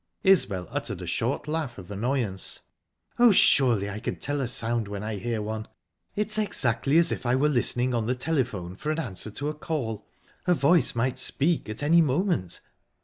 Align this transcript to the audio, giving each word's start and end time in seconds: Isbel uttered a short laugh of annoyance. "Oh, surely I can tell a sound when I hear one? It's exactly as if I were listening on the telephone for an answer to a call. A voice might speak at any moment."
Isbel 0.23 0.67
uttered 0.71 0.99
a 1.03 1.05
short 1.05 1.47
laugh 1.47 1.77
of 1.77 1.91
annoyance. 1.91 2.61
"Oh, 3.19 3.31
surely 3.31 3.87
I 3.87 3.99
can 3.99 4.15
tell 4.15 4.41
a 4.41 4.47
sound 4.47 4.87
when 4.87 5.03
I 5.03 5.17
hear 5.17 5.43
one? 5.43 5.67
It's 6.15 6.39
exactly 6.39 6.97
as 6.97 7.11
if 7.11 7.23
I 7.23 7.35
were 7.35 7.49
listening 7.49 7.93
on 7.93 8.07
the 8.07 8.15
telephone 8.15 8.75
for 8.75 8.89
an 8.89 8.97
answer 8.97 9.29
to 9.29 9.49
a 9.49 9.53
call. 9.53 10.07
A 10.47 10.55
voice 10.55 10.95
might 10.95 11.19
speak 11.19 11.69
at 11.69 11.83
any 11.83 12.01
moment." 12.01 12.61